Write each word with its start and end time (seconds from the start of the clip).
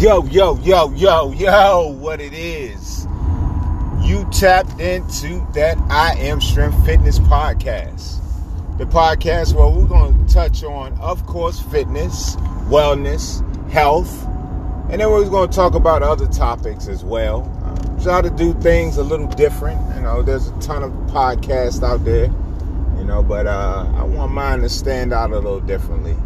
Yo, 0.00 0.24
yo, 0.28 0.56
yo, 0.60 0.90
yo, 0.94 1.30
yo, 1.32 1.88
what 1.88 2.22
it 2.22 2.32
is. 2.32 3.06
You 4.00 4.26
tapped 4.32 4.80
into 4.80 5.46
that 5.52 5.76
I 5.90 6.14
Am 6.14 6.40
Strength 6.40 6.86
Fitness 6.86 7.18
podcast. 7.18 8.16
The 8.78 8.86
podcast 8.86 9.52
where 9.52 9.68
we're 9.68 9.86
going 9.86 10.26
to 10.26 10.32
touch 10.32 10.64
on, 10.64 10.94
of 11.00 11.26
course, 11.26 11.60
fitness, 11.60 12.36
wellness, 12.70 13.44
health, 13.68 14.24
and 14.88 15.02
then 15.02 15.10
we're 15.10 15.28
going 15.28 15.50
to 15.50 15.54
talk 15.54 15.74
about 15.74 16.02
other 16.02 16.28
topics 16.28 16.88
as 16.88 17.04
well. 17.04 17.42
Try 18.02 18.22
to 18.22 18.30
do 18.30 18.54
things 18.54 18.96
a 18.96 19.02
little 19.02 19.26
different. 19.26 19.96
You 19.96 20.00
know, 20.00 20.22
there's 20.22 20.48
a 20.48 20.58
ton 20.60 20.82
of 20.82 20.92
podcasts 21.12 21.82
out 21.82 22.06
there, 22.06 22.32
you 22.96 23.04
know, 23.04 23.22
but 23.22 23.46
uh, 23.46 23.84
I 23.94 24.04
want 24.04 24.32
mine 24.32 24.60
to 24.60 24.70
stand 24.70 25.12
out 25.12 25.30
a 25.30 25.34
little 25.34 25.60
differently 25.60 26.16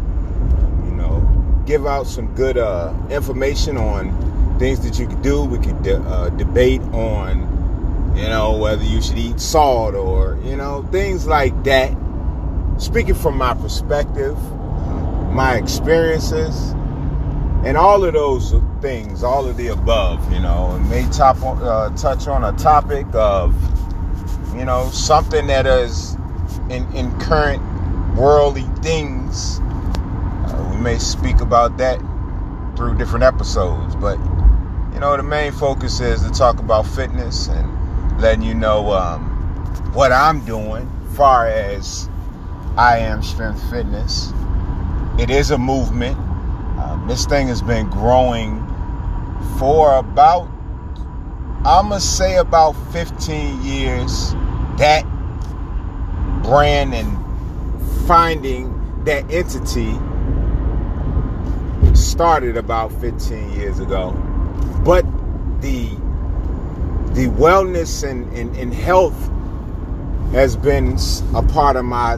give 1.65 1.87
out 1.87 2.07
some 2.07 2.33
good 2.35 2.57
uh, 2.57 2.93
information 3.09 3.77
on 3.77 4.57
things 4.59 4.79
that 4.81 4.99
you 4.99 5.07
could 5.07 5.21
do. 5.21 5.43
We 5.43 5.57
could 5.57 5.81
de- 5.83 6.01
uh, 6.01 6.29
debate 6.29 6.81
on, 6.93 8.13
you 8.15 8.27
know, 8.27 8.57
whether 8.57 8.83
you 8.83 9.01
should 9.01 9.17
eat 9.17 9.39
salt 9.39 9.95
or, 9.95 10.37
you 10.43 10.55
know, 10.55 10.83
things 10.91 11.25
like 11.25 11.63
that. 11.63 11.95
Speaking 12.77 13.15
from 13.15 13.37
my 13.37 13.53
perspective, 13.53 14.37
my 15.31 15.55
experiences, 15.55 16.71
and 17.65 17.77
all 17.77 18.03
of 18.03 18.13
those 18.13 18.53
things, 18.81 19.23
all 19.23 19.47
of 19.47 19.57
the 19.57 19.67
above, 19.69 20.31
you 20.31 20.39
know, 20.39 20.71
and 20.71 20.89
may 20.89 21.07
top, 21.09 21.37
uh, 21.41 21.89
touch 21.95 22.27
on 22.27 22.43
a 22.43 22.51
topic 22.57 23.07
of, 23.13 23.55
you 24.55 24.65
know, 24.65 24.89
something 24.91 25.47
that 25.47 25.65
is 25.65 26.15
in, 26.69 26.85
in 26.93 27.17
current 27.19 27.61
worldly 28.15 28.65
things 28.81 29.59
may 30.85 30.99
speak 30.99 31.41
about 31.41 31.77
that 31.77 31.99
through 32.77 32.95
different 32.95 33.23
episodes, 33.23 33.95
but 33.95 34.19
you 34.93 34.99
know, 34.99 35.17
the 35.17 35.23
main 35.23 35.51
focus 35.51 35.99
is 35.99 36.21
to 36.21 36.29
talk 36.29 36.59
about 36.59 36.85
fitness 36.85 37.47
and 37.47 38.21
letting 38.21 38.43
you 38.43 38.53
know 38.53 38.91
um, 38.93 39.23
what 39.93 40.11
I'm 40.11 40.45
doing 40.45 40.87
far 41.15 41.47
as 41.47 42.07
I 42.77 42.99
am 42.99 43.23
strength 43.23 43.67
fitness. 43.71 44.31
It 45.17 45.31
is 45.31 45.49
a 45.49 45.57
movement. 45.57 46.17
Um, 46.77 47.05
this 47.07 47.25
thing 47.25 47.47
has 47.47 47.63
been 47.63 47.89
growing 47.89 48.59
for 49.57 49.97
about, 49.97 50.47
I'm 51.65 51.89
going 51.89 51.99
to 51.99 52.05
say 52.05 52.37
about 52.37 52.73
15 52.93 53.63
years. 53.63 54.33
That 54.77 55.03
brand 56.43 56.93
and 56.93 57.17
finding 58.05 59.03
that 59.05 59.31
entity 59.31 59.97
started 62.15 62.55
about 62.55 62.93
15 63.01 63.59
years 63.59 63.79
ago. 63.79 64.11
But 64.85 65.03
the 65.59 65.89
the 67.13 67.27
wellness 67.27 68.09
and, 68.09 68.25
and, 68.37 68.55
and 68.55 68.73
health 68.73 69.29
has 70.31 70.55
been 70.55 70.97
a 71.33 71.41
part 71.41 71.75
of 71.75 71.83
my 71.83 72.15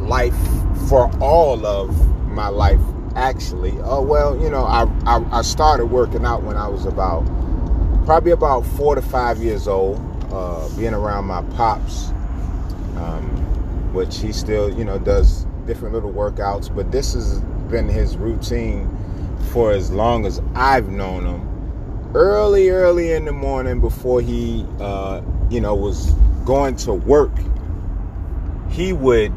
life 0.00 0.36
for 0.86 1.10
all 1.22 1.64
of 1.64 1.96
my 2.28 2.48
life 2.48 2.80
actually 3.14 3.72
oh 3.84 4.02
well 4.02 4.38
you 4.38 4.50
know 4.50 4.64
I, 4.64 4.84
I, 5.06 5.38
I 5.38 5.42
started 5.42 5.86
working 5.86 6.24
out 6.24 6.42
when 6.42 6.56
i 6.56 6.66
was 6.66 6.86
about 6.86 7.24
probably 8.06 8.32
about 8.32 8.62
four 8.62 8.94
to 8.94 9.02
five 9.02 9.38
years 9.42 9.68
old 9.68 10.00
uh, 10.30 10.66
being 10.76 10.94
around 10.94 11.26
my 11.26 11.42
pops 11.56 12.08
um, 12.96 13.92
which 13.92 14.18
he 14.18 14.32
still 14.32 14.72
you 14.72 14.84
know 14.84 14.98
does 14.98 15.44
different 15.66 15.92
little 15.94 16.12
workouts 16.12 16.74
but 16.74 16.90
this 16.90 17.12
has 17.12 17.38
been 17.70 17.86
his 17.86 18.16
routine 18.16 18.88
for 19.52 19.72
as 19.72 19.90
long 19.90 20.24
as 20.24 20.40
I've 20.54 20.88
known 20.88 21.26
him. 21.26 22.12
Early, 22.14 22.70
early 22.70 23.12
in 23.12 23.26
the 23.26 23.32
morning 23.32 23.80
before 23.80 24.20
he, 24.20 24.66
uh, 24.80 25.20
you 25.50 25.60
know, 25.60 25.74
was 25.74 26.12
going 26.44 26.76
to 26.76 26.94
work, 26.94 27.32
he 28.70 28.92
would 28.92 29.32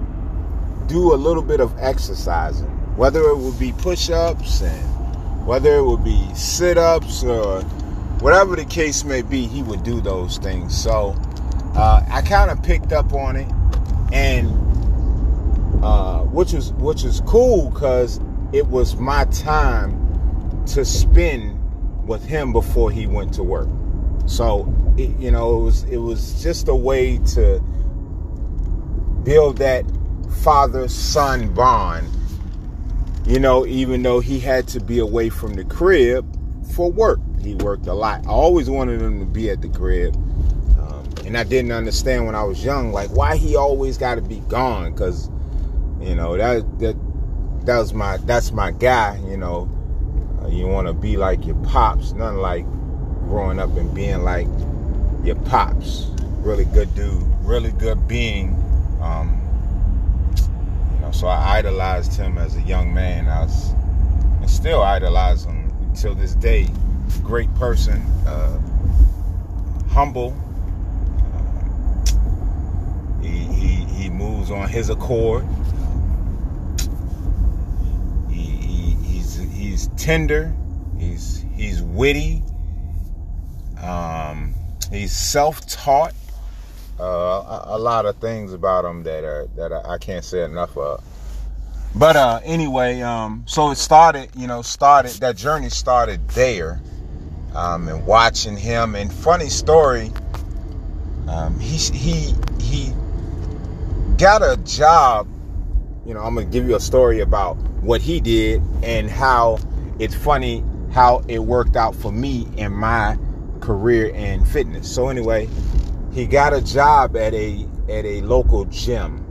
do 0.88 1.14
a 1.14 1.18
little 1.18 1.44
bit 1.44 1.60
of 1.60 1.78
exercising, 1.78 2.68
whether 2.96 3.22
it 3.24 3.38
would 3.38 3.60
be 3.60 3.74
push 3.74 4.10
ups 4.10 4.62
and 4.62 5.46
whether 5.46 5.76
it 5.76 5.84
would 5.84 6.04
be 6.04 6.34
sit 6.34 6.78
ups 6.78 7.24
or 7.24 7.62
whatever 8.22 8.56
the 8.56 8.66
case 8.66 9.04
may 9.04 9.22
be, 9.22 9.48
he 9.48 9.62
would 9.64 9.84
do 9.84 10.02
those 10.02 10.38
things. 10.38 10.76
So 10.78 11.16
uh, 11.76 12.04
I 12.10 12.22
kind 12.22 12.50
of 12.50 12.64
picked 12.64 12.94
up 12.94 13.14
on 13.14 13.36
it, 13.36 13.48
and 14.14 14.48
uh, 15.84 16.22
which 16.22 16.54
was 16.54 16.72
which 16.74 17.04
was 17.04 17.22
cool 17.22 17.70
because 17.70 18.20
it 18.54 18.68
was 18.68 18.96
my 18.96 19.26
time 19.26 20.05
to 20.68 20.86
spend 20.86 21.60
with 22.08 22.24
him 22.26 22.54
before 22.54 22.92
he 22.92 23.08
went 23.08 23.34
to 23.34 23.44
work. 23.44 23.70
So, 24.28 24.72
it, 24.98 25.18
you 25.20 25.32
know, 25.32 25.60
it 25.60 25.64
was 25.64 25.84
it 25.84 25.98
was 25.98 26.42
just 26.42 26.68
a 26.68 26.76
way 26.76 27.18
to 27.34 27.60
build 29.24 29.58
that 29.58 29.86
father 30.44 30.88
son 30.88 31.54
bond. 31.54 32.08
You 33.26 33.40
know, 33.40 33.66
even 33.66 34.04
though 34.04 34.20
he 34.20 34.40
had 34.40 34.68
to 34.70 34.80
be 34.80 35.00
away 35.00 35.30
from 35.30 35.56
the 35.56 35.64
crib 35.64 36.26
for 36.76 36.92
work, 36.92 37.20
he 37.42 37.56
worked 37.56 37.88
a 37.88 37.94
lot. 37.94 38.26
I 38.26 38.30
always 38.30 38.70
wanted 38.70 39.02
him 39.02 39.20
to 39.20 39.26
be 39.26 39.50
at 39.50 39.62
the 39.62 39.70
crib, 39.70 40.16
um, 40.80 41.04
and 41.26 41.38
I 41.38 41.44
didn't 41.44 41.72
understand 41.72 42.28
when 42.28 42.36
I 42.36 42.44
was 42.44 42.64
young, 42.64 42.92
like 42.92 43.10
why 43.10 43.36
he 43.36 43.56
always 43.56 43.98
got 43.98 44.16
to 44.16 44.22
be 44.22 44.42
gone. 44.42 44.94
Because, 44.94 45.30
you 46.00 46.14
know, 46.14 46.38
that 46.38 46.80
that 46.80 46.96
that 47.66 47.80
was 47.80 47.94
my 47.94 48.18
that's 48.18 48.52
my 48.52 48.72
guy. 48.72 49.20
You 49.28 49.38
know, 49.38 49.70
you 50.50 50.68
want 50.68 50.88
to 50.88 50.94
be 50.94 51.18
like 51.18 51.46
your 51.46 51.56
pops, 51.64 52.14
nothing 52.14 52.40
like 52.40 52.66
growing 53.28 53.60
up 53.60 53.76
and 53.78 53.94
being 53.94 54.24
like 54.24 54.48
your 55.24 55.36
pops. 55.36 56.08
Really 56.40 56.66
good 56.66 56.94
dude, 56.96 57.24
really 57.42 57.72
good 57.72 58.08
being. 58.08 58.56
Um, 59.02 59.42
you 60.94 61.00
know, 61.02 61.12
so 61.12 61.28
I 61.28 61.58
idolized 61.58 62.16
him 62.16 62.38
as 62.38 62.56
a 62.56 62.62
young 62.62 62.94
man. 62.94 63.28
I 63.28 63.44
was, 63.44 63.72
and 64.42 64.50
still 64.50 64.82
idolize 64.82 65.46
him 65.46 65.72
until 65.90 66.16
this 66.16 66.36
day. 66.36 66.70
Great 67.24 67.54
person, 67.56 68.02
uh, 68.28 68.60
humble. 69.90 70.36
Uh, 71.34 71.42
he, 73.22 73.30
he 73.30 73.86
he 73.86 74.10
moves 74.10 74.52
on 74.52 74.68
his 74.70 74.90
accord. 74.90 75.46
He's 79.38 79.88
tender. 79.98 80.54
He's 80.98 81.46
he's 81.56 81.82
witty. 81.82 82.44
Um, 83.82 84.54
he's 84.92 85.12
self-taught. 85.12 86.14
Uh, 86.98 87.04
a, 87.04 87.64
a, 87.76 87.78
lot 87.78 88.06
of 88.06 88.16
things 88.18 88.54
about 88.54 88.86
him 88.86 89.04
that 89.04 89.26
are 89.26 89.48
that 89.58 89.74
I 89.74 89.98
can't 89.98 90.24
say 90.24 90.44
enough 90.44 90.78
of. 90.78 91.04
But 91.94 92.16
uh, 92.16 92.40
anyway, 92.44 93.02
um, 93.02 93.44
so 93.48 93.72
it 93.72 93.76
started. 93.76 94.30
You 94.36 94.48
know, 94.48 94.62
started 94.62 95.12
that 95.14 95.36
journey 95.36 95.70
started 95.70 96.26
there, 96.30 96.82
um, 97.54 97.88
and 97.90 98.06
watching 98.06 98.56
him. 98.56 98.96
And 98.96 99.12
funny 99.12 99.50
story, 99.50 100.12
um, 101.28 101.60
he 101.60 101.78
he 101.78 102.34
he 102.62 102.94
got 104.18 104.42
a 104.42 104.58
job. 104.64 105.28
You 106.06 106.14
know, 106.14 106.22
I'm 106.22 106.36
gonna 106.36 106.46
give 106.46 106.68
you 106.68 106.76
a 106.76 106.80
story 106.80 107.20
about 107.20 107.58
what 107.86 108.02
he 108.02 108.20
did 108.20 108.62
and 108.84 109.10
how 109.10 109.60
it's 110.00 110.16
funny 110.16 110.64
how 110.92 111.22
it 111.28 111.40
worked 111.40 111.76
out 111.76 111.96
for 111.96 112.12
me 112.12 112.48
in 112.58 112.74
my 112.74 113.18
career 113.60 114.08
in 114.08 114.44
fitness. 114.46 114.94
So 114.94 115.10
anyway, 115.10 115.48
he 116.14 116.26
got 116.26 116.54
a 116.54 116.62
job 116.62 117.16
at 117.16 117.34
a 117.34 117.68
at 117.90 118.06
a 118.06 118.22
local 118.22 118.66
gym 118.66 119.24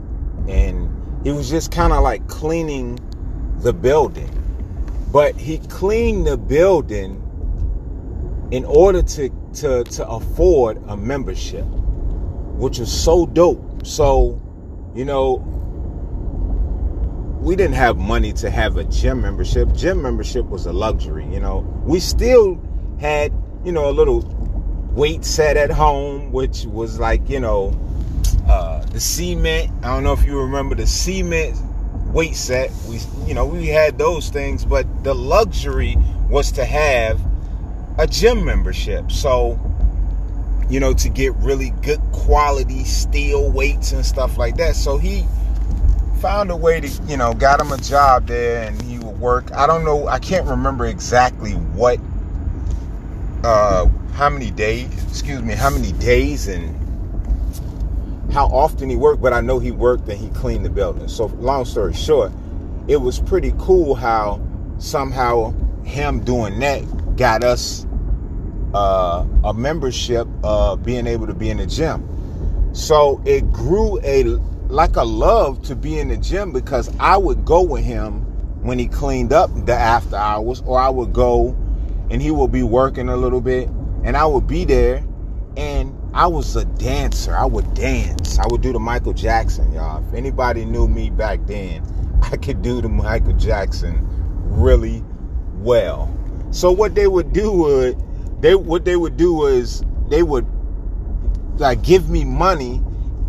and 0.47 0.89
he 1.25 1.31
was 1.31 1.49
just 1.49 1.71
kind 1.71 1.91
of 1.91 2.03
like 2.03 2.27
cleaning 2.27 2.99
the 3.57 3.73
building. 3.73 4.31
But 5.11 5.35
he 5.35 5.57
cleaned 5.57 6.27
the 6.27 6.37
building 6.37 7.21
in 8.51 8.63
order 8.65 9.01
to 9.01 9.29
to 9.55 9.83
to 9.83 10.07
afford 10.07 10.81
a 10.87 10.95
membership, 10.95 11.65
which 11.65 12.79
is 12.79 12.91
so 12.91 13.25
dope. 13.25 13.85
So, 13.85 14.41
you 14.93 15.05
know, 15.05 15.54
we 17.45 17.55
didn't 17.55 17.75
have 17.75 17.95
money 17.95 18.33
to 18.33 18.49
have 18.49 18.75
a 18.77 18.83
gym 18.85 19.21
membership. 19.21 19.71
Gym 19.73 20.01
membership 20.01 20.47
was 20.47 20.65
a 20.65 20.73
luxury, 20.73 21.27
you 21.31 21.39
know. 21.39 21.59
We 21.85 21.99
still 21.99 22.59
had, 22.99 23.31
you 23.63 23.71
know, 23.71 23.87
a 23.87 23.93
little 23.93 24.21
weight 24.93 25.23
set 25.23 25.55
at 25.55 25.69
home, 25.69 26.31
which 26.31 26.65
was 26.65 26.99
like, 26.99 27.29
you 27.29 27.39
know, 27.39 27.79
uh, 28.49 28.83
the 28.85 28.99
cement. 28.99 29.71
I 29.83 29.93
don't 29.93 30.03
know 30.03 30.13
if 30.13 30.25
you 30.25 30.39
remember 30.39 30.73
the 30.73 30.87
cement 30.87 31.55
weight 32.07 32.35
set. 32.35 32.71
We, 32.89 32.99
you 33.27 33.35
know, 33.35 33.45
we 33.45 33.67
had 33.67 33.99
those 33.99 34.29
things, 34.29 34.65
but 34.65 35.03
the 35.03 35.13
luxury 35.13 35.97
was 36.27 36.51
to 36.53 36.65
have 36.65 37.21
a 37.99 38.07
gym 38.07 38.43
membership. 38.43 39.11
So, 39.11 39.59
you 40.67 40.79
know, 40.79 40.95
to 40.95 41.09
get 41.09 41.35
really 41.35 41.69
good 41.83 42.01
quality 42.11 42.85
steel 42.85 43.51
weights 43.51 43.91
and 43.91 44.03
stuff 44.03 44.35
like 44.35 44.57
that. 44.57 44.75
So 44.75 44.97
he 44.97 45.27
found 46.25 46.49
a 46.49 46.55
way 46.55 46.81
to, 46.81 46.87
you 47.03 47.15
know, 47.15 47.35
got 47.35 47.61
him 47.61 47.71
a 47.71 47.77
job 47.77 48.25
there 48.25 48.63
and 48.63 48.81
he 48.81 48.97
would 48.97 49.19
work. 49.19 49.51
I 49.51 49.67
don't 49.67 49.85
know, 49.85 50.07
I 50.07 50.17
can't 50.17 50.47
remember 50.47 50.87
exactly 50.87 51.51
what 51.51 51.99
uh, 53.43 53.85
how 54.13 54.31
many 54.31 54.49
days, 54.49 54.87
excuse 55.07 55.43
me, 55.43 55.53
how 55.53 55.69
many 55.69 55.91
days 55.91 56.47
and 56.47 56.73
how 58.33 58.47
often 58.47 58.89
he 58.89 58.95
worked, 58.95 59.21
but 59.21 59.33
I 59.33 59.41
know 59.41 59.59
he 59.59 59.69
worked 59.69 60.09
and 60.09 60.17
he 60.19 60.29
cleaned 60.29 60.65
the 60.65 60.71
building. 60.71 61.07
So, 61.07 61.27
long 61.27 61.63
story 61.63 61.93
short, 61.93 62.31
it 62.87 62.97
was 62.97 63.19
pretty 63.19 63.53
cool 63.59 63.93
how 63.93 64.41
somehow 64.79 65.53
him 65.83 66.21
doing 66.21 66.59
that 66.61 67.17
got 67.17 67.43
us 67.43 67.85
uh, 68.73 69.23
a 69.43 69.53
membership, 69.53 70.27
uh, 70.43 70.75
being 70.75 71.05
able 71.05 71.27
to 71.27 71.35
be 71.35 71.51
in 71.51 71.57
the 71.57 71.67
gym. 71.67 72.71
So 72.73 73.21
it 73.25 73.51
grew 73.51 73.99
a 74.01 74.39
like 74.69 74.95
a 74.95 75.03
love 75.03 75.61
to 75.63 75.75
be 75.75 75.99
in 75.99 76.09
the 76.09 76.17
gym 76.17 76.51
because 76.51 76.91
I 76.99 77.17
would 77.17 77.45
go 77.45 77.61
with 77.61 77.83
him 77.83 78.21
when 78.63 78.79
he 78.79 78.87
cleaned 78.87 79.31
up 79.31 79.49
the 79.65 79.73
after 79.73 80.15
hours, 80.15 80.61
or 80.65 80.79
I 80.79 80.89
would 80.89 81.13
go 81.13 81.55
and 82.09 82.21
he 82.21 82.31
would 82.31 82.51
be 82.51 82.63
working 82.63 83.09
a 83.09 83.17
little 83.17 83.41
bit, 83.41 83.67
and 84.03 84.15
I 84.15 84.25
would 84.25 84.47
be 84.47 84.65
there, 84.65 85.03
and 85.57 85.95
I 86.13 86.27
was 86.27 86.55
a 86.55 86.65
dancer. 86.65 87.35
I 87.35 87.45
would 87.45 87.73
dance. 87.73 88.39
I 88.39 88.45
would 88.49 88.61
do 88.61 88.71
the 88.71 88.79
Michael 88.79 89.13
Jackson, 89.13 89.71
y'all. 89.73 90.03
If 90.07 90.13
anybody 90.13 90.65
knew 90.65 90.87
me 90.87 91.09
back 91.09 91.45
then, 91.45 91.83
I 92.23 92.37
could 92.37 92.61
do 92.61 92.81
the 92.81 92.89
Michael 92.89 93.33
Jackson 93.33 94.05
really 94.43 95.03
well. 95.55 96.11
So 96.51 96.71
what 96.71 96.95
they 96.95 97.07
would 97.07 97.33
do 97.33 97.51
would 97.51 98.01
they 98.41 98.55
what 98.55 98.85
they 98.85 98.95
would 98.95 99.17
do 99.17 99.47
is 99.47 99.83
they 100.09 100.23
would 100.23 100.45
like 101.57 101.81
give 101.81 102.09
me 102.09 102.23
money 102.23 102.81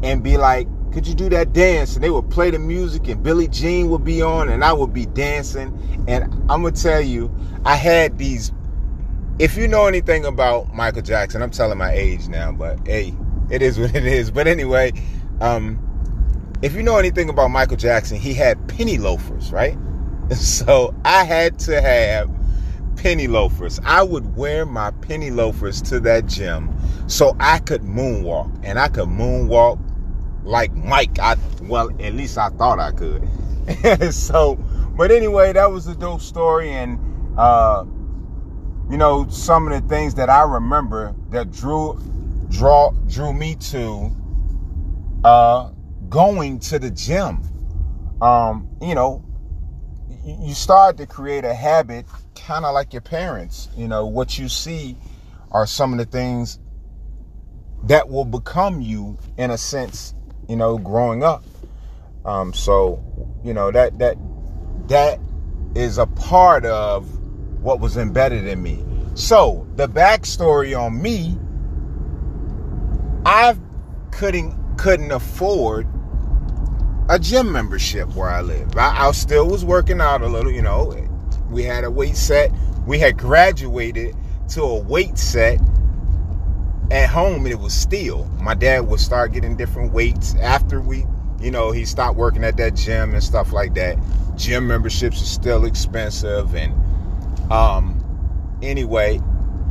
and 0.03 0.23
be 0.23 0.37
like, 0.37 0.69
could 0.97 1.07
you 1.07 1.15
do 1.15 1.29
that 1.29 1.53
dance? 1.53 1.95
And 1.95 2.03
they 2.03 2.09
would 2.09 2.31
play 2.31 2.49
the 2.49 2.59
music 2.59 3.07
and 3.09 3.23
Billie 3.23 3.49
Jean 3.49 3.91
would 3.91 4.03
be 4.03 4.23
on 4.23 4.49
and 4.49 4.65
I 4.65 4.73
would 4.73 4.95
be 4.95 5.05
dancing. 5.05 5.79
And 6.09 6.25
I'm 6.49 6.63
gonna 6.63 6.73
tell 6.73 7.03
you, 7.03 7.31
I 7.67 7.77
had 7.77 8.17
these 8.17 8.51
if 9.39 9.59
you 9.59 9.69
know 9.69 9.85
anything 9.89 10.25
about 10.25 10.73
Michael 10.73 11.03
Jackson, 11.03 11.43
I'm 11.43 11.51
telling 11.51 11.77
my 11.77 11.93
age 11.93 12.29
now, 12.29 12.51
but 12.51 12.79
hey, 12.87 13.15
it 13.51 13.61
is 13.61 13.79
what 13.79 13.95
it 13.95 14.07
is. 14.07 14.31
But 14.31 14.47
anyway, 14.47 14.95
um, 15.43 15.79
if 16.63 16.75
you 16.75 16.83
know 16.83 16.97
anything 16.97 17.29
about 17.29 17.49
Michael 17.49 17.77
Jackson, 17.77 18.17
he 18.17 18.33
had 18.33 18.67
penny 18.67 18.97
loafers, 18.97 19.53
right? 19.53 19.77
So 20.35 20.95
I 21.05 21.25
had 21.25 21.59
to 21.61 21.79
have 21.79 22.31
penny 22.97 23.27
loafers. 23.27 23.79
I 23.85 24.03
would 24.03 24.35
wear 24.35 24.65
my 24.65 24.93
penny 24.93 25.31
loafers 25.31 25.83
to 25.83 26.01
that 26.01 26.25
gym 26.25 26.75
so 27.07 27.37
I 27.39 27.59
could 27.59 27.83
moonwalk. 27.83 28.51
And 28.65 28.79
I 28.79 28.89
could 28.89 29.09
moonwalk 29.09 29.79
like 30.47 30.73
Mike. 30.75 31.19
I 31.19 31.37
well, 31.63 31.91
at 32.01 32.15
least 32.15 32.39
I 32.39 32.49
thought 32.51 32.79
I 32.79 32.93
could. 32.93 33.23
so, 34.15 34.55
but 34.97 35.11
anyway, 35.11 35.53
that 35.53 35.71
was 35.71 35.87
a 35.89 35.95
dope 35.95 36.23
story 36.23 36.71
and 36.71 36.99
uh 37.39 37.85
you 38.89 38.97
know, 38.97 39.27
some 39.29 39.67
of 39.71 39.83
the 39.83 39.89
things 39.89 40.15
that 40.15 40.31
I 40.31 40.43
remember 40.43 41.15
that 41.31 41.51
drew 41.51 42.01
draw 42.49 42.93
drew 43.09 43.33
me 43.33 43.57
to 43.57 44.11
uh 45.25 45.71
going 46.09 46.61
to 46.61 46.79
the 46.79 46.91
gym. 46.91 47.43
Um, 48.23 48.69
you 48.81 48.95
know, 48.95 49.25
you 50.25 50.55
start 50.55 50.97
to 50.99 51.07
create 51.07 51.45
a 51.45 51.55
habit 51.55 52.07
kind 52.35 52.65
of 52.65 52.75
like 52.75 52.93
your 52.93 53.03
parents. 53.03 53.69
You 53.77 53.89
know, 53.89 54.07
what 54.07 54.39
you 54.39 54.49
see 54.49 54.97
are 55.51 55.67
some 55.67 55.93
of 55.93 55.99
the 55.99 56.05
things 56.05 56.59
that 57.85 58.09
will 58.09 58.25
become 58.25 58.81
you 58.81 59.19
in 59.37 59.51
a 59.51 59.59
sense, 59.59 60.15
you 60.49 60.57
know, 60.57 60.79
growing 60.79 61.23
up. 61.23 61.45
Um, 62.25 62.53
so, 62.53 63.03
you 63.45 63.55
know, 63.55 63.71
that 63.71 63.99
that 63.99 64.17
that 64.89 65.21
is 65.75 65.99
a 65.99 66.07
part 66.07 66.65
of 66.65 67.07
what 67.63 67.81
was 67.81 67.97
embedded 67.97 68.47
in 68.47 68.63
me. 68.63 68.85
So 69.15 69.67
the 69.77 69.89
backstory 69.89 70.79
on 70.79 71.01
me, 71.01 71.39
I 73.25 73.57
couldn't 74.11 74.77
couldn't 74.77 75.11
afford 75.11 75.87
a 77.09 77.19
gym 77.19 77.53
membership 77.53 78.15
where 78.15 78.29
I 78.29 78.41
live. 78.41 78.77
I, 78.77 79.07
I 79.07 79.13
still 79.13 79.49
was 79.49 79.65
working 79.65 80.01
out 80.01 80.23
a 80.23 80.29
little, 80.29 80.51
you 80.51 80.63
know. 80.63 81.03
We 81.49 81.63
had 81.63 81.85
a 81.85 81.91
weight 81.91 82.17
set. 82.17 82.51
We 82.87 82.99
had 82.99 83.17
graduated 83.17 84.17
to 84.51 84.63
a 84.63 84.81
weight 84.81 85.17
set 85.17 85.61
at 86.91 87.09
home 87.09 87.47
it 87.47 87.59
was 87.59 87.75
steel. 87.75 88.25
My 88.41 88.55
dad 88.55 88.81
would 88.81 89.01
start 89.01 89.33
getting 89.33 89.57
different 89.57 89.93
weights 89.93 90.35
after 90.37 90.81
we, 90.81 91.05
you 91.41 91.51
know, 91.51 91.73
he 91.73 91.85
stopped 91.85 92.17
working 92.17 92.45
at 92.45 92.57
that 92.59 92.75
gym 92.75 93.13
and 93.13 93.23
stuff 93.23 93.53
like 93.53 93.75
that. 93.75 93.99
Gym 94.37 94.69
memberships 94.69 95.21
are 95.23 95.27
still 95.27 95.65
expensive 95.65 96.55
and 96.55 96.73
um 97.51 98.59
anyway, 98.63 99.21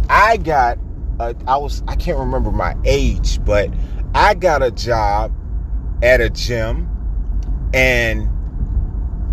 I 0.09 0.37
got 0.37 0.77
a, 1.19 1.35
I 1.47 1.57
was 1.57 1.83
I 1.87 1.95
can't 1.95 2.17
remember 2.17 2.51
my 2.51 2.75
age, 2.83 3.43
but 3.45 3.69
I 4.13 4.33
got 4.33 4.61
a 4.63 4.71
job 4.71 5.33
at 6.03 6.21
a 6.21 6.29
gym 6.29 6.89
and 7.73 8.29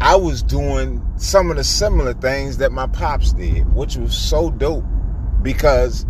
I 0.00 0.16
was 0.16 0.42
doing 0.42 1.04
some 1.16 1.50
of 1.50 1.56
the 1.56 1.64
similar 1.64 2.14
things 2.14 2.58
that 2.58 2.72
my 2.72 2.86
pops 2.88 3.32
did, 3.32 3.72
which 3.74 3.96
was 3.96 4.16
so 4.16 4.50
dope 4.50 4.84
because 5.42 6.06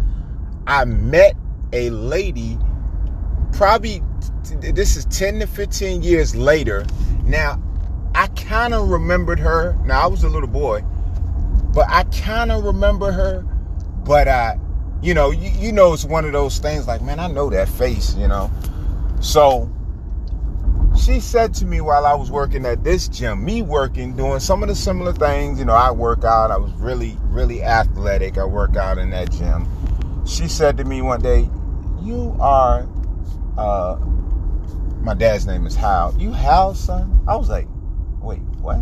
I 0.66 0.84
met 0.84 1.36
a 1.72 1.90
lady 1.90 2.58
probably 3.52 4.02
this 4.60 4.96
is 4.96 5.04
10 5.06 5.40
to 5.40 5.46
15 5.46 6.02
years 6.02 6.34
later. 6.34 6.84
Now, 7.24 7.62
I 8.14 8.26
kind 8.28 8.74
of 8.74 8.88
remembered 8.88 9.38
her. 9.40 9.78
Now, 9.84 10.02
I 10.02 10.06
was 10.06 10.24
a 10.24 10.28
little 10.28 10.48
boy, 10.48 10.82
but 11.72 11.86
I 11.88 12.04
kind 12.04 12.50
of 12.52 12.64
remember 12.64 13.12
her. 13.12 13.42
But 14.04 14.28
I, 14.28 14.58
you 15.00 15.14
know, 15.14 15.30
you, 15.30 15.50
you 15.50 15.72
know, 15.72 15.92
it's 15.92 16.04
one 16.04 16.24
of 16.24 16.32
those 16.32 16.58
things 16.58 16.86
like, 16.86 17.02
man, 17.02 17.20
I 17.20 17.28
know 17.28 17.50
that 17.50 17.68
face, 17.68 18.14
you 18.16 18.28
know. 18.28 18.50
So 19.20 19.70
she 21.00 21.20
said 21.20 21.54
to 21.54 21.64
me 21.64 21.80
while 21.80 22.04
I 22.04 22.14
was 22.14 22.30
working 22.30 22.66
at 22.66 22.82
this 22.84 23.08
gym, 23.08 23.44
me 23.44 23.62
working, 23.62 24.16
doing 24.16 24.40
some 24.40 24.62
of 24.62 24.68
the 24.68 24.74
similar 24.74 25.12
things, 25.12 25.58
you 25.58 25.64
know, 25.64 25.74
I 25.74 25.90
work 25.92 26.24
out. 26.24 26.50
I 26.50 26.56
was 26.56 26.72
really, 26.72 27.16
really 27.22 27.62
athletic. 27.62 28.38
I 28.38 28.44
work 28.44 28.76
out 28.76 28.98
in 28.98 29.10
that 29.10 29.30
gym. 29.30 29.68
She 30.26 30.48
said 30.48 30.76
to 30.78 30.84
me 30.84 31.00
one 31.00 31.20
day, 31.20 31.48
You 32.02 32.36
are, 32.40 32.86
uh, 33.56 33.96
my 35.00 35.14
dad's 35.14 35.46
name 35.46 35.66
is 35.66 35.74
Hal. 35.74 36.14
You 36.18 36.32
Hal, 36.32 36.74
son? 36.74 37.20
I 37.28 37.36
was 37.36 37.48
like, 37.48 37.68
Wait, 38.22 38.40
what? 38.60 38.78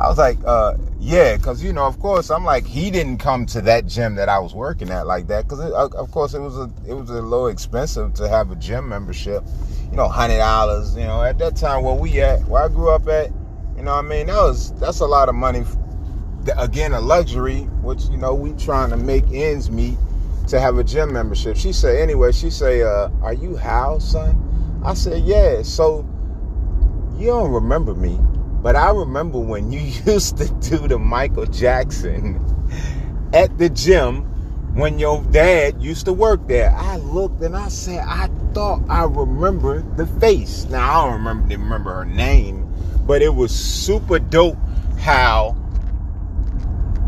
I 0.00 0.08
was 0.08 0.18
like, 0.18 0.38
uh, 0.46 0.76
yeah, 0.98 1.36
because 1.36 1.62
you 1.62 1.72
know, 1.72 1.86
of 1.86 1.98
course, 1.98 2.30
I'm 2.30 2.44
like, 2.44 2.66
he 2.66 2.90
didn't 2.90 3.18
come 3.18 3.44
to 3.46 3.60
that 3.62 3.86
gym 3.86 4.14
that 4.14 4.28
I 4.28 4.38
was 4.38 4.54
working 4.54 4.90
at 4.90 5.06
like 5.06 5.26
that, 5.28 5.44
because 5.44 5.60
of 5.60 6.10
course 6.10 6.34
it 6.34 6.40
was 6.40 6.56
a 6.56 6.70
it 6.86 6.94
was 6.94 7.10
a 7.10 7.20
little 7.20 7.48
expensive 7.48 8.14
to 8.14 8.28
have 8.28 8.50
a 8.50 8.56
gym 8.56 8.88
membership, 8.88 9.44
you 9.90 9.96
know, 9.96 10.08
hundred 10.08 10.38
dollars, 10.38 10.94
you 10.94 11.04
know, 11.04 11.22
at 11.22 11.38
that 11.38 11.56
time 11.56 11.82
where 11.82 11.94
we 11.94 12.20
at, 12.20 12.46
where 12.48 12.64
I 12.64 12.68
grew 12.68 12.90
up 12.90 13.08
at, 13.08 13.30
you 13.76 13.82
know, 13.82 13.92
I 13.92 14.02
mean, 14.02 14.26
that 14.28 14.36
was 14.36 14.72
that's 14.74 15.00
a 15.00 15.06
lot 15.06 15.28
of 15.28 15.34
money. 15.34 15.64
Again, 16.56 16.94
a 16.94 17.00
luxury, 17.00 17.60
which 17.82 18.04
you 18.04 18.16
know, 18.16 18.34
we 18.34 18.52
trying 18.54 18.88
to 18.90 18.96
make 18.96 19.24
ends 19.30 19.70
meet 19.70 19.98
to 20.50 20.60
have 20.60 20.78
a 20.78 20.84
gym 20.84 21.12
membership. 21.12 21.56
She 21.56 21.72
said, 21.72 21.96
anyway, 21.96 22.32
she 22.32 22.50
say, 22.50 22.82
uh, 22.82 23.08
are 23.22 23.34
you 23.34 23.56
Hal, 23.56 24.00
son? 24.00 24.80
I 24.84 24.94
said, 24.94 25.24
yeah. 25.24 25.62
So 25.62 26.06
you 27.16 27.26
don't 27.26 27.50
remember 27.50 27.94
me 27.94 28.18
but 28.62 28.76
I 28.76 28.90
remember 28.90 29.38
when 29.38 29.72
you 29.72 29.80
used 30.06 30.36
to 30.38 30.48
do 30.48 30.86
the 30.88 30.98
Michael 30.98 31.46
Jackson 31.46 32.44
at 33.32 33.56
the 33.58 33.68
gym 33.68 34.24
when 34.74 34.98
your 34.98 35.22
dad 35.24 35.82
used 35.82 36.04
to 36.06 36.12
work 36.12 36.46
there. 36.46 36.70
I 36.76 36.96
looked 36.98 37.42
and 37.42 37.56
I 37.56 37.68
said, 37.68 38.04
I 38.06 38.28
thought 38.52 38.82
I 38.88 39.04
remember 39.04 39.82
the 39.96 40.06
face. 40.06 40.66
Now 40.68 40.90
I 40.90 41.06
don't 41.06 41.18
remember 41.18 41.56
remember 41.56 41.94
her 41.94 42.04
name, 42.04 42.72
but 43.06 43.22
it 43.22 43.34
was 43.34 43.50
super 43.52 44.18
dope 44.18 44.58
how 44.98 45.56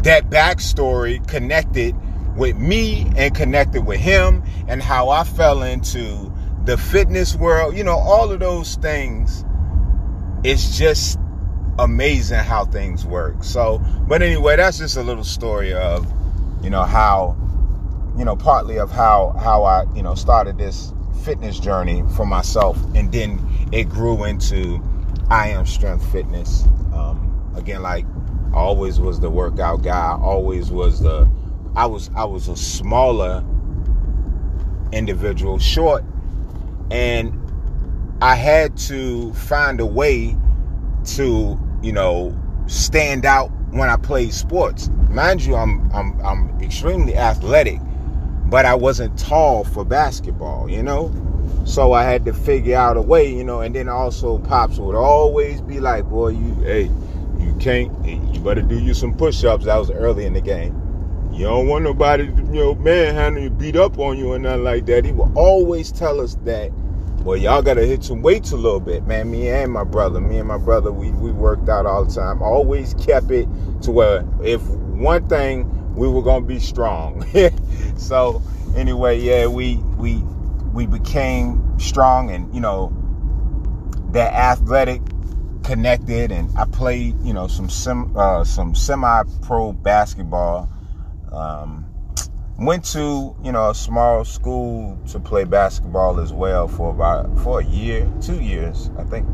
that 0.02 0.30
backstory 0.30 1.26
connected 1.28 1.94
with 2.36 2.56
me 2.56 3.10
and 3.16 3.34
connected 3.34 3.82
with 3.86 4.00
him 4.00 4.42
and 4.68 4.82
how 4.82 5.10
I 5.10 5.24
fell 5.24 5.62
into 5.62 6.32
the 6.64 6.76
fitness 6.78 7.34
world. 7.34 7.76
You 7.76 7.84
know, 7.84 7.98
all 7.98 8.30
of 8.30 8.40
those 8.40 8.76
things. 8.76 9.44
It's 10.44 10.76
just 10.76 11.18
amazing 11.78 12.40
how 12.40 12.64
things 12.64 13.06
work. 13.06 13.44
So, 13.44 13.80
but 14.08 14.22
anyway, 14.22 14.56
that's 14.56 14.78
just 14.78 14.96
a 14.96 15.02
little 15.02 15.24
story 15.24 15.72
of, 15.72 16.06
you 16.62 16.70
know, 16.70 16.82
how, 16.82 17.36
you 18.16 18.24
know, 18.24 18.36
partly 18.36 18.78
of 18.78 18.90
how 18.90 19.36
how 19.40 19.64
I, 19.64 19.84
you 19.94 20.02
know, 20.02 20.14
started 20.14 20.58
this 20.58 20.92
fitness 21.24 21.60
journey 21.60 22.02
for 22.16 22.26
myself, 22.26 22.76
and 22.94 23.12
then 23.12 23.40
it 23.72 23.88
grew 23.88 24.24
into 24.24 24.82
I 25.30 25.48
am 25.48 25.66
Strength 25.66 26.10
Fitness. 26.10 26.64
Um, 26.92 27.52
again, 27.56 27.82
like 27.82 28.04
always 28.52 29.00
was 29.00 29.20
the 29.20 29.30
workout 29.30 29.82
guy. 29.82 30.18
always 30.20 30.70
was 30.70 31.00
the 31.00 31.30
I 31.74 31.86
was 31.86 32.10
I 32.14 32.24
was 32.24 32.48
a 32.48 32.56
smaller 32.56 33.42
individual, 34.92 35.58
short, 35.58 36.04
and 36.90 37.38
I 38.20 38.34
had 38.34 38.76
to 38.88 39.32
find 39.32 39.80
a 39.80 39.86
way 39.86 40.36
to, 41.16 41.58
you 41.82 41.92
know, 41.92 42.38
stand 42.66 43.24
out 43.24 43.48
when 43.70 43.88
I 43.88 43.96
played 43.96 44.34
sports. 44.34 44.90
Mind 45.08 45.42
you, 45.44 45.56
I'm 45.56 45.90
I'm 45.92 46.20
I'm 46.20 46.60
extremely 46.60 47.16
athletic, 47.16 47.80
but 48.46 48.66
I 48.66 48.74
wasn't 48.74 49.18
tall 49.18 49.64
for 49.64 49.84
basketball, 49.84 50.70
you 50.70 50.82
know? 50.82 51.10
So 51.64 51.92
I 51.92 52.02
had 52.04 52.24
to 52.26 52.34
figure 52.34 52.76
out 52.76 52.96
a 52.96 53.02
way, 53.02 53.32
you 53.32 53.44
know, 53.44 53.60
and 53.60 53.74
then 53.74 53.88
also 53.88 54.38
Pops 54.38 54.78
would 54.78 54.96
always 54.96 55.60
be 55.60 55.80
like, 55.80 56.04
boy, 56.04 56.28
you, 56.28 56.54
hey, 56.62 56.90
you 57.38 57.54
can't, 57.60 57.92
you 58.04 58.40
better 58.40 58.62
do 58.62 58.78
you 58.78 58.94
some 58.94 59.16
push-ups. 59.16 59.64
That 59.66 59.76
was 59.76 59.90
early 59.90 60.26
in 60.26 60.32
the 60.32 60.40
game. 60.40 60.81
You 61.32 61.46
don't 61.46 61.66
want 61.66 61.84
nobody, 61.84 62.24
you 62.24 62.30
know, 62.30 62.74
manhandle 62.74 63.42
you, 63.42 63.50
beat 63.50 63.74
up 63.74 63.98
on 63.98 64.18
you 64.18 64.32
or 64.32 64.38
nothing 64.38 64.64
like 64.64 64.84
that. 64.86 65.06
He 65.06 65.12
will 65.12 65.32
always 65.34 65.90
tell 65.90 66.20
us 66.20 66.36
that, 66.44 66.70
well, 67.24 67.38
y'all 67.38 67.62
got 67.62 67.74
to 67.74 67.86
hit 67.86 68.04
some 68.04 68.20
weights 68.20 68.52
a 68.52 68.56
little 68.56 68.80
bit, 68.80 69.06
man. 69.06 69.30
Me 69.30 69.48
and 69.48 69.72
my 69.72 69.84
brother, 69.84 70.20
me 70.20 70.36
and 70.38 70.46
my 70.46 70.58
brother, 70.58 70.92
we, 70.92 71.10
we 71.12 71.32
worked 71.32 71.70
out 71.70 71.86
all 71.86 72.04
the 72.04 72.14
time. 72.14 72.42
Always 72.42 72.92
kept 72.94 73.30
it 73.30 73.48
to 73.82 73.90
where 73.90 74.26
if 74.42 74.62
one 74.62 75.26
thing, 75.26 75.94
we 75.94 76.06
were 76.06 76.22
to 76.22 76.40
be 76.40 76.60
strong. 76.60 77.24
so 77.96 78.42
anyway, 78.76 79.18
yeah, 79.18 79.46
we, 79.46 79.76
we, 79.96 80.16
we 80.72 80.86
became 80.86 81.78
strong 81.78 82.30
and, 82.30 82.54
you 82.54 82.60
know, 82.60 82.92
that 84.10 84.32
athletic 84.34 85.00
connected 85.64 86.30
and 86.30 86.50
I 86.58 86.66
played, 86.66 87.20
you 87.22 87.32
know, 87.32 87.46
some 87.46 87.70
sim, 87.70 88.14
uh, 88.16 88.44
some 88.44 88.74
semi-pro 88.74 89.72
basketball. 89.72 90.68
Um, 91.32 91.86
went 92.58 92.84
to, 92.84 93.34
you 93.42 93.52
know, 93.52 93.70
a 93.70 93.74
small 93.74 94.24
school 94.24 94.98
to 95.08 95.18
play 95.18 95.44
basketball 95.44 96.20
as 96.20 96.32
well 96.32 96.68
for 96.68 96.90
about 96.90 97.38
for 97.40 97.60
a 97.60 97.64
year, 97.64 98.10
two 98.20 98.40
years, 98.40 98.90
I 98.98 99.04
think. 99.04 99.26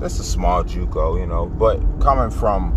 That's 0.00 0.18
a 0.18 0.24
small 0.24 0.64
JUCO, 0.64 1.20
you 1.20 1.26
know, 1.26 1.46
but 1.46 1.78
coming 2.00 2.30
from 2.36 2.72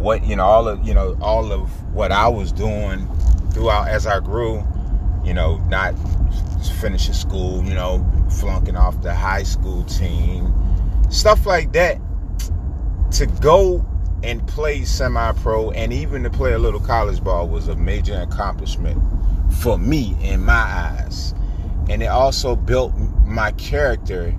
what, 0.00 0.24
you 0.24 0.36
know, 0.36 0.44
all 0.44 0.68
of, 0.68 0.86
you 0.86 0.94
know, 0.94 1.16
all 1.20 1.52
of 1.52 1.68
what 1.92 2.12
I 2.12 2.28
was 2.28 2.52
doing 2.52 3.08
throughout 3.52 3.88
as 3.88 4.06
I 4.06 4.20
grew, 4.20 4.66
you 5.24 5.34
know, 5.34 5.58
not 5.68 5.94
finishing 6.80 7.14
school, 7.14 7.64
you 7.64 7.74
know, 7.74 8.04
flunking 8.30 8.76
off 8.76 9.00
the 9.02 9.14
high 9.14 9.42
school 9.42 9.84
team, 9.84 10.52
stuff 11.10 11.46
like 11.46 11.72
that. 11.72 12.00
To 13.12 13.26
go 13.26 13.86
and 14.26 14.44
play 14.48 14.84
semi 14.84 15.32
pro 15.34 15.70
and 15.70 15.92
even 15.92 16.24
to 16.24 16.30
play 16.30 16.52
a 16.52 16.58
little 16.58 16.80
college 16.80 17.22
ball 17.22 17.48
was 17.48 17.68
a 17.68 17.76
major 17.76 18.20
accomplishment 18.20 19.00
for 19.60 19.78
me 19.78 20.16
in 20.20 20.44
my 20.44 20.52
eyes. 20.52 21.32
And 21.88 22.02
it 22.02 22.06
also 22.06 22.56
built 22.56 22.92
my 23.24 23.52
character 23.52 24.34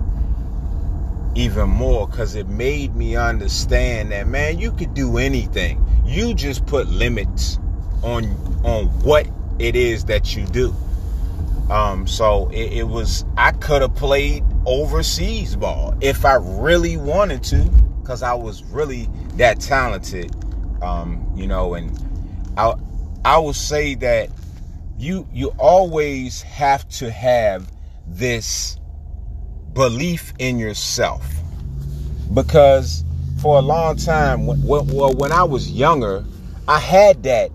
even 1.34 1.70
more 1.70 2.06
because 2.06 2.34
it 2.34 2.48
made 2.48 2.94
me 2.94 3.16
understand 3.16 4.12
that 4.12 4.26
man 4.26 4.58
you 4.58 4.72
could 4.72 4.92
do 4.92 5.16
anything. 5.16 5.82
You 6.04 6.34
just 6.34 6.66
put 6.66 6.86
limits 6.88 7.58
on 8.02 8.24
on 8.64 8.86
what 9.02 9.26
it 9.58 9.74
is 9.74 10.04
that 10.04 10.36
you 10.36 10.44
do. 10.46 10.74
Um, 11.70 12.06
so 12.06 12.48
it, 12.50 12.72
it 12.74 12.88
was 12.88 13.24
I 13.38 13.52
could 13.52 13.80
have 13.80 13.94
played 13.94 14.44
overseas 14.66 15.56
ball 15.56 15.94
if 16.02 16.26
I 16.26 16.34
really 16.34 16.98
wanted 16.98 17.42
to, 17.44 17.70
because 18.08 18.22
I 18.22 18.32
was 18.32 18.64
really 18.64 19.06
that 19.34 19.60
talented. 19.60 20.34
Um, 20.80 21.30
you 21.36 21.46
know, 21.46 21.74
and 21.74 21.92
I 22.56 22.72
I 23.22 23.36
will 23.36 23.52
say 23.52 23.96
that 23.96 24.30
you 24.96 25.28
you 25.30 25.48
always 25.58 26.40
have 26.40 26.88
to 26.88 27.10
have 27.10 27.70
this 28.06 28.78
belief 29.74 30.32
in 30.38 30.58
yourself 30.58 31.22
because 32.32 33.04
for 33.42 33.58
a 33.58 33.60
long 33.60 33.96
time 33.96 34.46
well 34.46 35.12
when 35.14 35.30
I 35.30 35.42
was 35.42 35.70
younger 35.70 36.24
I 36.66 36.78
had 36.78 37.22
that 37.24 37.50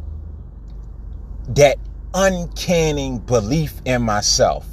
that 1.50 1.78
uncanny 2.14 3.18
belief 3.26 3.82
in 3.86 4.04
myself. 4.04 4.68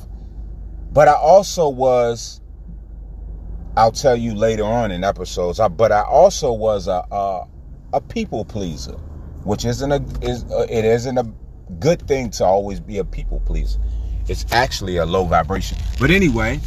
But 0.92 1.08
I 1.08 1.14
also 1.14 1.70
was, 1.70 2.42
I'll 3.76 3.92
tell 3.92 4.16
you 4.16 4.34
later 4.34 4.64
on 4.64 4.90
in 4.90 5.04
episodes, 5.04 5.60
but 5.76 5.92
I 5.92 6.02
also 6.02 6.52
was 6.52 6.88
a, 6.88 7.04
a, 7.10 7.46
a 7.92 8.00
people 8.00 8.44
pleaser, 8.44 8.96
which 9.44 9.64
isn't 9.64 9.92
a, 9.92 10.02
is, 10.22 10.44
uh, 10.50 10.66
it 10.68 10.84
isn't 10.84 11.16
a 11.16 11.30
good 11.78 12.06
thing 12.06 12.30
to 12.30 12.44
always 12.44 12.80
be 12.80 12.98
a 12.98 13.04
people 13.04 13.40
pleaser. 13.46 13.78
It's 14.28 14.44
actually 14.52 14.96
a 14.96 15.06
low 15.06 15.24
vibration. 15.24 15.78
But 15.98 16.10
anyway, 16.10 16.60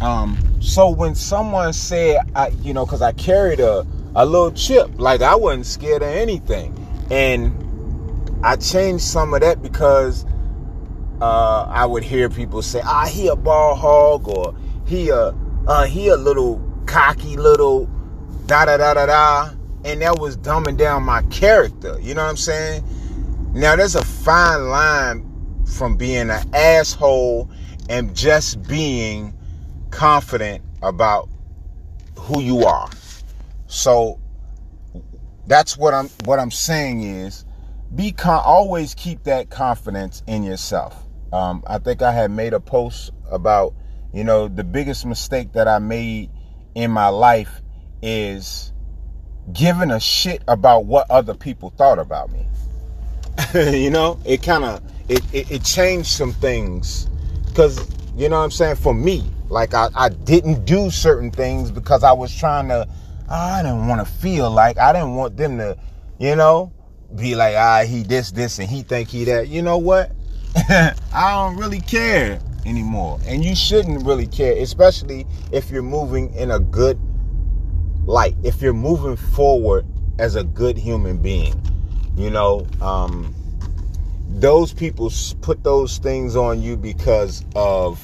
um, 0.00 0.38
so 0.60 0.88
when 0.88 1.14
someone 1.14 1.72
said, 1.72 2.18
I, 2.34 2.48
you 2.62 2.72
know, 2.72 2.86
because 2.86 3.02
I 3.02 3.12
carried 3.12 3.60
a, 3.60 3.86
a 4.14 4.24
little 4.24 4.52
chip, 4.52 4.90
like 4.98 5.20
I 5.20 5.34
wasn't 5.34 5.66
scared 5.66 6.02
of 6.02 6.08
anything. 6.08 6.76
And 7.10 8.40
I 8.42 8.56
changed 8.56 9.04
some 9.04 9.34
of 9.34 9.40
that 9.42 9.62
because 9.62 10.24
uh, 11.20 11.66
I 11.68 11.84
would 11.84 12.02
hear 12.02 12.30
people 12.30 12.62
say, 12.62 12.80
"Ah, 12.82 13.06
he 13.06 13.28
a 13.28 13.36
ball 13.36 13.74
hog," 13.74 14.26
or 14.26 14.54
"He 14.86 15.10
a 15.10 15.34
uh, 15.70 15.86
he 15.86 16.08
a 16.08 16.16
little 16.16 16.60
cocky 16.86 17.36
little 17.36 17.86
da 18.46 18.64
da 18.64 18.76
da 18.76 18.92
da 18.94 19.06
da," 19.06 19.50
and 19.84 20.02
that 20.02 20.18
was 20.18 20.36
dumbing 20.36 20.76
down 20.76 21.04
my 21.04 21.22
character. 21.30 21.96
You 22.00 22.14
know 22.14 22.24
what 22.24 22.30
I'm 22.30 22.36
saying? 22.36 22.84
Now 23.54 23.76
there's 23.76 23.94
a 23.94 24.04
fine 24.04 24.68
line 24.68 25.64
from 25.76 25.96
being 25.96 26.28
an 26.28 26.42
asshole 26.52 27.48
and 27.88 28.16
just 28.16 28.66
being 28.66 29.32
confident 29.90 30.64
about 30.82 31.28
who 32.18 32.40
you 32.40 32.64
are. 32.64 32.90
So 33.68 34.20
that's 35.46 35.78
what 35.78 35.94
I'm 35.94 36.08
what 36.24 36.40
I'm 36.40 36.50
saying 36.50 37.02
is 37.04 37.44
be 37.94 38.10
con- 38.10 38.42
always 38.44 38.94
keep 38.94 39.22
that 39.24 39.50
confidence 39.50 40.24
in 40.26 40.42
yourself. 40.42 41.06
Um, 41.32 41.62
I 41.64 41.78
think 41.78 42.02
I 42.02 42.12
had 42.12 42.32
made 42.32 42.54
a 42.54 42.60
post 42.60 43.12
about, 43.30 43.72
you 44.12 44.24
know, 44.24 44.48
the 44.48 44.64
biggest 44.64 45.06
mistake 45.06 45.52
that 45.52 45.68
I 45.68 45.78
made 45.78 46.30
in 46.74 46.90
my 46.90 47.08
life 47.08 47.60
is 48.02 48.72
giving 49.52 49.90
a 49.90 50.00
shit 50.00 50.42
about 50.48 50.84
what 50.84 51.10
other 51.10 51.34
people 51.34 51.70
thought 51.76 51.98
about 51.98 52.30
me. 52.32 52.46
you 53.54 53.90
know, 53.90 54.18
it 54.24 54.42
kind 54.42 54.64
of 54.64 54.82
it, 55.08 55.22
it, 55.32 55.50
it 55.50 55.64
changed 55.64 56.08
some 56.08 56.32
things 56.32 57.06
because 57.46 57.78
you 58.16 58.28
know 58.28 58.38
what 58.38 58.44
I'm 58.44 58.50
saying 58.50 58.76
for 58.76 58.94
me, 58.94 59.30
like 59.48 59.74
I, 59.74 59.88
I 59.94 60.08
didn't 60.08 60.64
do 60.64 60.90
certain 60.90 61.30
things 61.30 61.70
because 61.70 62.04
I 62.04 62.12
was 62.12 62.34
trying 62.36 62.68
to. 62.68 62.88
I 63.28 63.62
didn't 63.62 63.86
want 63.86 64.04
to 64.04 64.12
feel 64.12 64.50
like 64.50 64.76
I 64.78 64.92
didn't 64.92 65.14
want 65.14 65.36
them 65.36 65.58
to, 65.58 65.78
you 66.18 66.34
know, 66.34 66.72
be 67.14 67.36
like, 67.36 67.54
ah, 67.56 67.84
he 67.86 68.02
this, 68.02 68.32
this, 68.32 68.58
and 68.58 68.68
he 68.68 68.82
think 68.82 69.08
he 69.08 69.22
that. 69.24 69.46
You 69.46 69.62
know 69.62 69.78
what? 69.78 70.10
I 70.56 70.94
don't 71.12 71.56
really 71.56 71.80
care 71.80 72.40
anymore. 72.66 73.18
And 73.26 73.44
you 73.44 73.54
shouldn't 73.54 74.04
really 74.04 74.26
care, 74.26 74.54
especially 74.56 75.26
if 75.52 75.70
you're 75.70 75.82
moving 75.82 76.34
in 76.34 76.50
a 76.50 76.58
good 76.58 76.98
light, 78.04 78.34
if 78.42 78.60
you're 78.62 78.72
moving 78.72 79.16
forward 79.16 79.86
as 80.18 80.36
a 80.36 80.44
good 80.44 80.76
human 80.76 81.18
being. 81.18 81.60
You 82.16 82.30
know, 82.30 82.66
um, 82.80 83.34
those 84.28 84.72
people 84.72 85.10
put 85.40 85.62
those 85.64 85.98
things 85.98 86.36
on 86.36 86.62
you 86.62 86.76
because 86.76 87.44
of 87.54 88.02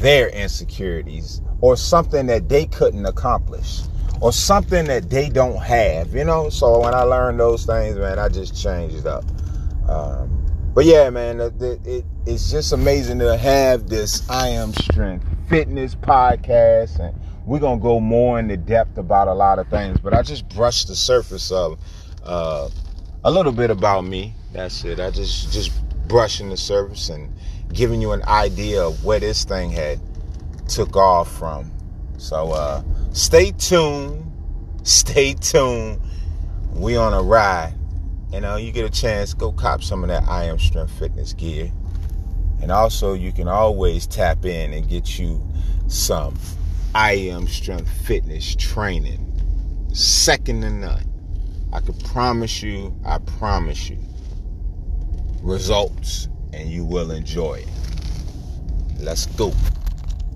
their 0.00 0.28
insecurities 0.28 1.40
or 1.60 1.76
something 1.76 2.26
that 2.26 2.48
they 2.48 2.66
couldn't 2.66 3.06
accomplish 3.06 3.82
or 4.20 4.32
something 4.32 4.86
that 4.86 5.10
they 5.10 5.28
don't 5.28 5.60
have, 5.60 6.14
you 6.14 6.24
know. 6.24 6.48
So 6.48 6.80
when 6.80 6.94
I 6.94 7.02
learned 7.02 7.40
those 7.40 7.66
things, 7.66 7.96
man, 7.96 8.18
I 8.18 8.28
just 8.28 8.60
changed 8.60 8.96
it 8.96 9.06
up. 9.06 9.24
Um, 9.88 10.33
but 10.74 10.84
yeah, 10.84 11.08
man, 11.10 11.40
it, 11.40 11.62
it, 11.86 12.04
it's 12.26 12.50
just 12.50 12.72
amazing 12.72 13.20
to 13.20 13.36
have 13.36 13.88
this 13.88 14.28
I 14.28 14.48
Am 14.48 14.72
Strength 14.74 15.24
Fitness 15.48 15.94
podcast, 15.94 16.98
and 16.98 17.18
we're 17.46 17.60
gonna 17.60 17.80
go 17.80 18.00
more 18.00 18.40
into 18.40 18.56
depth 18.56 18.98
about 18.98 19.28
a 19.28 19.34
lot 19.34 19.58
of 19.60 19.68
things. 19.68 19.98
But 19.98 20.14
I 20.14 20.22
just 20.22 20.48
brushed 20.48 20.88
the 20.88 20.96
surface 20.96 21.52
of 21.52 21.78
uh, 22.24 22.68
a 23.22 23.30
little 23.30 23.52
bit 23.52 23.70
about 23.70 24.02
me. 24.02 24.34
That's 24.52 24.84
it. 24.84 24.98
I 24.98 25.10
just 25.10 25.52
just 25.52 25.72
brushing 26.08 26.48
the 26.48 26.56
surface 26.56 27.08
and 27.08 27.32
giving 27.72 28.00
you 28.00 28.12
an 28.12 28.22
idea 28.24 28.82
of 28.82 29.04
where 29.04 29.20
this 29.20 29.44
thing 29.44 29.70
had 29.70 30.00
took 30.68 30.96
off 30.96 31.30
from. 31.38 31.70
So 32.18 32.52
uh, 32.52 32.82
stay 33.12 33.52
tuned. 33.52 34.32
Stay 34.82 35.34
tuned. 35.34 36.00
We 36.72 36.96
on 36.96 37.12
a 37.12 37.22
ride. 37.22 37.74
And 38.32 38.44
uh, 38.44 38.56
you 38.56 38.72
get 38.72 38.84
a 38.84 38.90
chance, 38.90 39.34
go 39.34 39.52
cop 39.52 39.82
some 39.82 40.02
of 40.02 40.08
that 40.08 40.24
I 40.24 40.44
Am 40.44 40.58
Strength 40.58 40.98
Fitness 40.98 41.32
gear. 41.32 41.70
And 42.60 42.72
also, 42.72 43.12
you 43.12 43.32
can 43.32 43.46
always 43.46 44.06
tap 44.06 44.44
in 44.44 44.72
and 44.72 44.88
get 44.88 45.18
you 45.18 45.46
some 45.86 46.36
I 46.94 47.12
Am 47.12 47.46
Strength 47.46 47.90
Fitness 48.06 48.56
training. 48.56 49.20
Second 49.92 50.62
to 50.62 50.70
none. 50.70 51.04
I 51.72 51.80
can 51.80 51.94
promise 51.98 52.62
you, 52.62 52.96
I 53.04 53.18
promise 53.18 53.90
you, 53.90 53.98
results, 55.42 56.28
and 56.52 56.70
you 56.70 56.84
will 56.84 57.10
enjoy 57.10 57.54
it. 57.54 57.68
Let's 59.00 59.26
go. 59.26 59.52